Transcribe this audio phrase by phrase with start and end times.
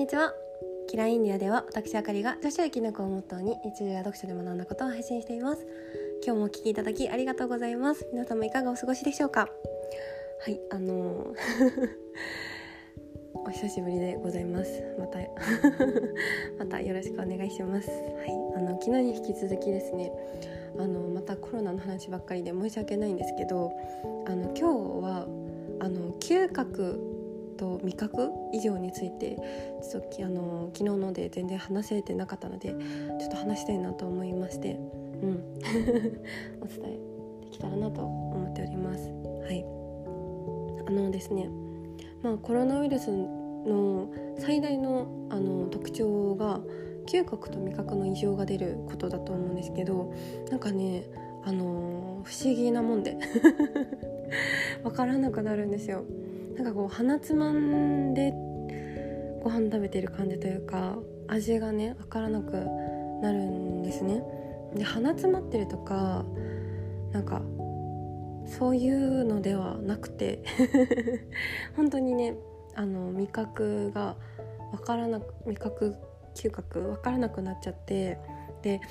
[0.00, 0.32] にちは。
[0.88, 5.66] キラインディアでは私あかりが女子やきのこをモットーに日常や読書で学んだことを配信しています。
[6.24, 8.08] 今日もお聞きいただきありがとうございます。
[8.10, 9.50] 皆様いかがお過ごしでしょうか？
[10.40, 11.36] はいあのー
[13.44, 14.82] お久しぶりでございます。
[14.98, 15.18] また
[16.58, 17.90] またよろしくお願いします。
[17.90, 18.00] はい
[18.56, 20.10] あの昨日に引き続きですね
[20.78, 23.70] あのまたコロナの話ばっかりで申し訳ないんですけど
[24.24, 24.62] あの今日
[25.04, 25.26] は
[25.80, 27.09] あの嗅覚
[27.60, 29.36] と味覚以上について
[29.90, 34.80] ちょっとあの昨日ので全然話せてなかったのでちょっと話したいなと思いまして
[35.22, 35.44] うん。
[36.60, 39.10] お伝えできたらなと思っております。
[39.10, 39.64] はい。
[40.86, 41.48] あのですね。
[42.22, 46.60] まあコロナウイルスの最大のあの特徴が
[47.06, 50.12] 嗅覚と味覚の異常が出ることだと思うんですけど
[50.50, 51.04] なんかね
[51.44, 53.18] あの不思議なもんで。
[54.84, 56.04] わからなくなるんですよ。
[56.60, 58.34] なんかこう鼻つまんで
[59.42, 62.52] ご飯食べてる感じというか味がね分からなく
[63.22, 64.22] なるんですね。
[64.74, 66.22] で鼻詰まってるとか
[67.12, 67.40] なんか
[68.44, 70.42] そういうのではなくて
[71.76, 72.36] 本当にね
[72.74, 74.16] あの味覚が
[74.70, 75.96] 分からなく味覚
[76.34, 78.18] 嗅覚分からなくなっちゃって
[78.60, 78.82] で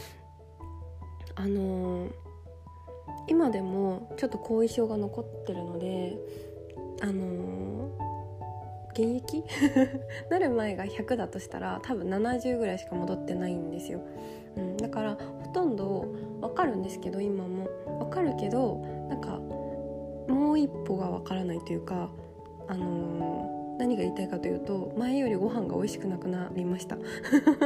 [1.36, 2.12] あのー、
[3.28, 6.18] 今でもちょっと後遺症が残ってるので
[7.02, 9.44] あのー、現役？
[10.30, 14.02] なる前が100だとしたら多分70ぐらいしか戻ってないんですよ、
[14.58, 16.06] うん、だからほとんど
[16.42, 17.68] わかるんですけど今も。
[18.00, 18.78] わかるけど
[19.10, 19.40] なんか
[20.34, 22.10] もう一歩がわからないというか
[22.68, 26.98] あのー、何が言いたいかというと前よりご飯が美味しくなくなりました。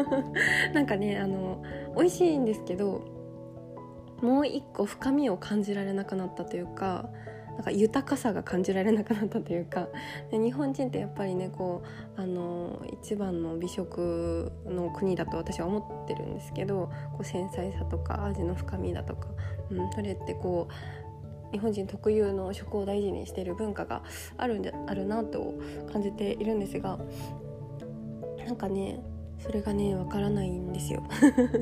[0.73, 1.61] なんかねあの
[1.95, 3.01] 美味しいんですけど
[4.21, 7.09] もう一個深みを感じられなくなったというか
[7.55, 9.87] なんか豊かさが感じられなくなったというか
[10.31, 11.83] で日本人ってやっぱりねこ
[12.17, 19.27] うあの一番の美食の国だと私は思ってるんですけどこう繊細さとか味の深みだとか、
[19.69, 24.01] うん、それってこう日本人特有の食を大事にしている文化が
[24.37, 25.53] あるんであるなと
[25.91, 26.97] 感じているんですが
[28.45, 29.03] なんかね
[29.39, 31.03] それがねわからないんですよ。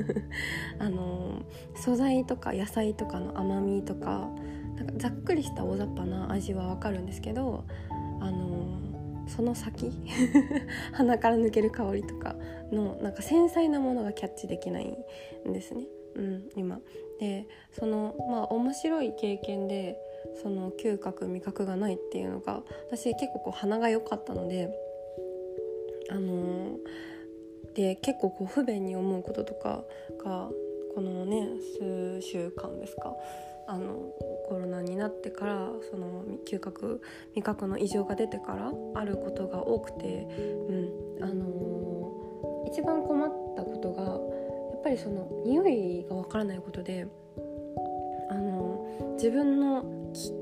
[0.78, 1.42] あの
[1.74, 4.28] 素材とか野菜とかの甘みとか
[4.82, 7.64] なんかざっくりした大雑把な味はわかるんですけど
[8.20, 8.80] あの
[9.28, 9.92] その先？
[10.92, 12.34] 鼻から抜ける香りとか
[12.72, 14.98] のなんか繊細なものがキャッチできない
[15.48, 15.84] んですね、
[16.16, 16.80] うん、今。
[17.20, 19.96] でそのまあ面白い経験で
[20.42, 24.76] その嗅覚味覚がないっていうのが私結構こう鼻が良かったので
[26.10, 26.78] あの
[27.74, 29.84] で結構こう不便に思うこととか
[30.18, 30.50] が
[30.94, 31.48] このね
[31.78, 33.14] 数週間ですか？
[33.72, 33.94] あの
[34.48, 37.00] コロナになってからその嗅覚
[37.34, 40.26] 味覚の異常が出てからあることが多くて、
[41.18, 47.06] うんあのー、一番困ったことがやっぱりその匂いがわからないことで、
[48.30, 49.84] あのー、自分の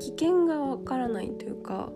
[0.00, 1.92] 危険がわからないというか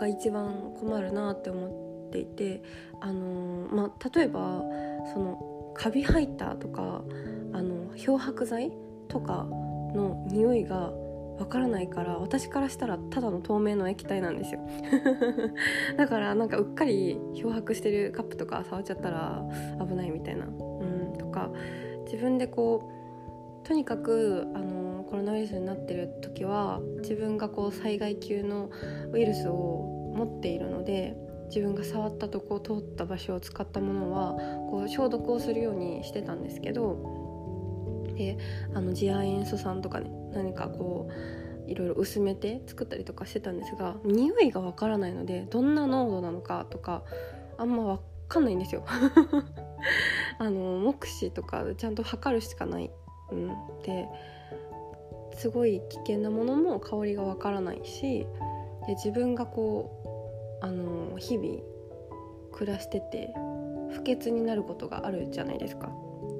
[0.00, 2.60] が一番困るなって思っていて、
[3.00, 4.64] あのー、まあ、例えば
[5.12, 7.02] そのカビハイターとか
[7.52, 8.72] あの漂白剤
[9.06, 9.46] とか
[9.96, 10.92] の匂いが
[11.38, 14.60] わからないから私からしたらただの透明の液体なんですよ。
[15.96, 19.44] だからなんかうっかり漂白してるカップとか触っちゃったら
[19.86, 21.50] 危ないみたいな、うん、とか
[22.04, 22.88] 自分でこ
[23.64, 28.70] うとにかくあのコロナウイルスになってる時は自分がこう災害級の
[29.12, 31.16] ウイルスを持っているので
[31.48, 34.36] 自分が触ったとこ通った場所を使ったものは
[34.70, 37.15] こう消毒をするようにしてたんですけど
[38.16, 38.38] で
[38.74, 47.02] あの次亜塩素酸とかね何かこういろいろ薄めて作ったりとかしてたんですが匂いがわからないのでどんな濃度なのかとか
[47.58, 48.84] あんまわかんないんですよ
[50.38, 52.90] あの目視とかちゃんと測るしかない、
[53.30, 53.48] うん、
[53.82, 54.08] で
[55.34, 58.26] すごい危険なものも香りがわからないし
[58.86, 60.02] で自分がこ
[60.62, 61.60] うあの日々
[62.52, 63.34] 暮らしてて
[63.90, 65.90] 不潔になることがあるじゃないですか。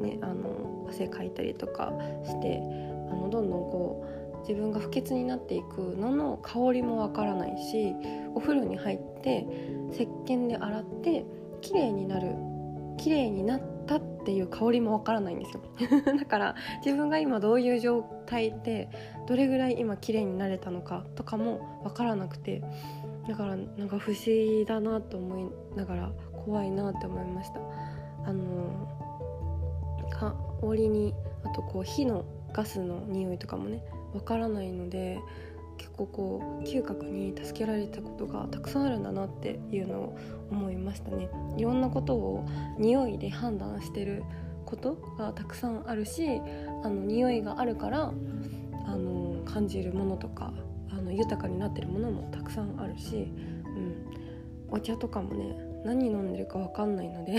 [0.01, 1.93] ね、あの汗かいたりとか
[2.25, 2.61] して
[3.11, 7.95] あのどんどんこう自分が不潔になっていくのの香りもわからないし
[8.35, 9.47] お風呂に入って
[9.93, 11.25] 石鹸で洗って
[11.61, 12.35] 綺麗になる
[12.97, 15.63] 綺麗になったっていう香りもわからないんですよ。
[16.19, 16.55] だから
[16.85, 18.89] 自分が今どういう状態で
[19.27, 22.63] どれぐらい今綺麗になれたのかとかもわからなくて
[23.29, 26.13] だからなんか不思議だなと思いながら
[26.45, 27.61] 怖いなって思いました。
[28.25, 29.06] あの
[30.19, 30.35] 香
[30.75, 31.15] りに
[31.45, 33.83] あとこう火のガスの匂いとかもね
[34.15, 35.19] わからないので
[35.77, 40.19] 結構こう嗅覚に助けられたことがたくさんあるんだなっていうのを
[40.51, 41.29] 思いましたね。
[41.57, 42.47] いろんなことを
[42.79, 44.25] 匂いで判断してる
[44.65, 46.41] ことがたくさんあるし
[46.83, 48.13] あの匂いがあるから
[48.87, 50.53] あの感じるものとか
[50.91, 53.33] あの豊かになってるものもたくさんあるし、
[53.65, 54.07] うん、
[54.71, 57.37] お茶とかもね何飲んでるか分かんないので。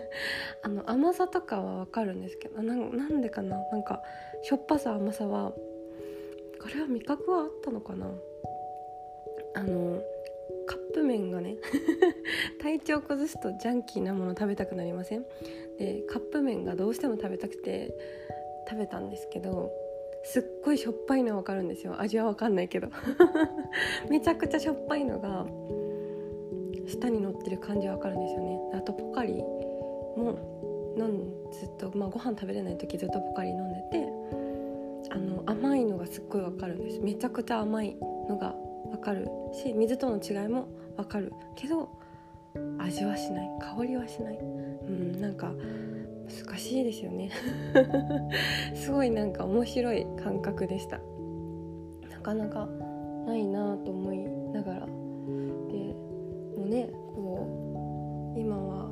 [0.62, 2.62] あの甘さとかは分かるんですけど。
[2.62, 3.58] なんでかな？
[3.70, 4.02] なんか
[4.42, 5.52] しょっぱさ甘さは
[6.60, 8.10] これは味覚はあったのかな？
[9.54, 10.00] あの
[10.66, 11.56] カップ麺がね
[12.62, 15.24] 体調崩すとジャンキーなもの食べたくなりません？
[15.78, 17.92] でカップ麺がどうしても食べたくて
[18.68, 19.72] 食べたんですけど
[20.22, 21.98] すっごいしょっぱいの分かるんですよ。
[22.00, 22.88] 味は分かんないけど。
[24.10, 25.46] めちゃくちゃしょっぱいのが
[26.86, 28.58] 舌に乗ってる感じは分かるんですよね。
[28.74, 34.08] あとポカリも飲んずっと、まあ、ご飯食べれない時ずっとポカリ飲んでて
[35.10, 37.00] あの甘いのがすっごい分かるんです。
[37.00, 37.96] めちゃくちゃ甘い
[38.28, 38.54] のが
[38.90, 41.88] 分かるし水との違いも分かるけど
[42.78, 43.50] 味はしない。
[43.76, 44.38] 香りはしない。
[44.38, 44.42] う
[44.90, 45.52] んなんか
[46.46, 47.30] 難しいですよね。
[48.74, 51.00] すごいなんか面白い感覚でした。
[52.10, 52.66] なかなか
[53.26, 54.18] ないなと思い
[54.52, 54.86] ながら。
[56.70, 58.90] ねこう今は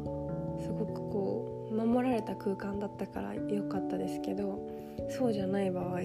[0.61, 4.59] すごくこう守られた空間だったから良かったですけど
[5.09, 6.01] そうじゃない場合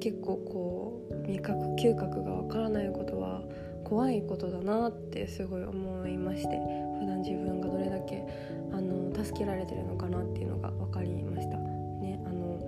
[0.00, 3.42] 結構こう味覚嗅覚がわからないことは
[3.84, 6.58] 怖いことだなってすごい思いまして
[7.00, 8.24] 普段自分がどれだけ
[8.72, 11.56] あの助けられてるのかなっていうのが分かりました。
[11.58, 12.58] ね、あの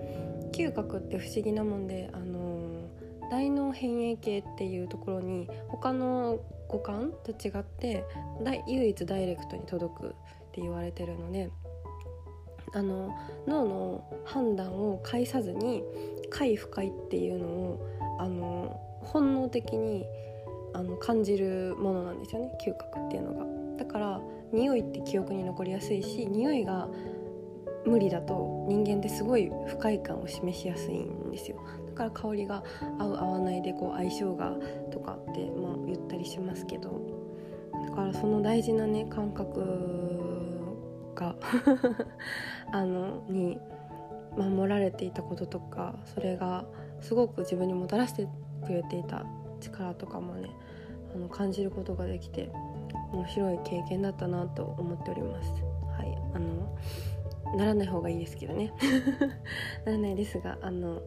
[0.53, 2.89] 嗅覚って不思議なもんであの
[3.31, 6.41] 大脳変影系っていうところに他の
[6.73, 8.05] 五感と違って
[8.67, 10.11] 唯一ダイレクトに届くっ
[10.53, 11.51] て言われてるので
[12.75, 13.15] あの
[13.47, 15.85] 脳の判断を介さずに
[16.31, 20.07] 快不快っていうのをあの本能的に
[20.73, 23.85] あの感じるものなんですよね嗅覚っていうのが。
[23.85, 24.21] だから
[24.53, 26.89] 匂いって記憶に残りやすいし匂いが
[27.85, 31.57] 無理だと人間ってすごい不快感を示しやすいんですよ
[31.89, 32.63] だから香りが
[32.99, 34.53] 合う合わないでこう相性が
[34.91, 37.01] とかって、まあ、言ったりしますけど
[37.89, 39.61] だからその大事なね感覚
[41.15, 41.35] が
[42.73, 43.59] あのに
[44.37, 46.65] 守られていたこととかそれが
[47.01, 48.29] すごく自分にもたらして
[48.65, 49.27] くれていた
[49.61, 50.49] 力とかもね
[51.15, 52.51] あの感じることができて
[53.13, 55.53] 面白い経験だったなと思っております。
[55.99, 56.75] はい、あの
[57.57, 58.73] ならない方がいいですけどね
[59.85, 61.03] ならないですがあの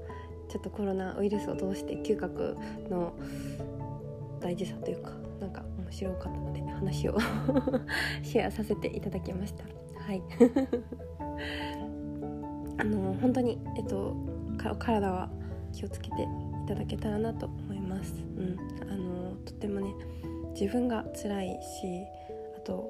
[0.48, 2.56] ちょっとコロナウイルスを通して嗅覚
[2.90, 3.14] の
[4.40, 7.18] 大事さというかなんか面白かったので話を
[8.22, 9.64] シェアさせていただきました。
[9.64, 10.22] はい
[12.78, 14.16] あの本当にえっと
[14.78, 15.30] 体は
[15.72, 16.28] 気をつけてい
[16.68, 18.14] ただけたらなと思います。
[18.38, 18.58] うん、
[18.90, 19.94] あのとってもね
[20.60, 21.58] 自分が辛いし
[22.58, 22.90] あと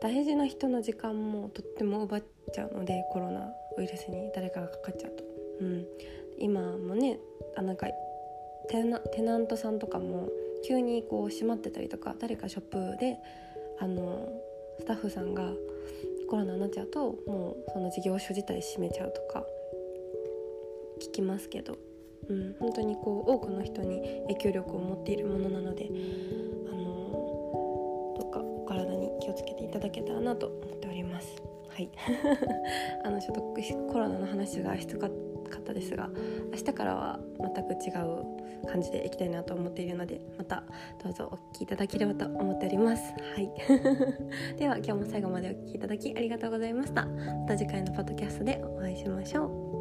[0.00, 5.24] 大事な人の時間もとっても奪っちゃうのでコロナウイルスに誰かがかかっちゃうと、
[5.60, 5.86] うん、
[6.38, 7.18] 今もね
[7.56, 7.86] あなんか
[8.68, 10.28] テナテナントさんとかも
[10.66, 13.18] 急にこう閉まってたりとか誰かショップで
[13.78, 14.28] あの
[14.78, 15.50] スタッフさんが
[16.28, 19.44] コロナになっちゃうともうその事業所自体閉めちゃうとか
[21.02, 21.76] 聞きますけど、
[22.28, 25.90] うん、本当にこう多くの人に影響力を持っているものなので
[26.70, 31.53] あのどうかお体に気をつけていただけたらなと思っております。
[31.74, 31.90] はい、
[33.04, 33.40] あのちょっと
[33.92, 35.10] コロナの話がしつかっ
[35.64, 36.08] たですが
[36.52, 40.62] 明日からは全く違う感じでいきたいなと思っているのでまた
[41.02, 43.12] どうぞお聴きいただければと思っております。
[43.34, 43.50] はい、
[44.56, 47.06] では今日も最後までお聴きいただきありがとうございました。
[47.06, 49.73] また次回のポッドキャストでお会いしましょう。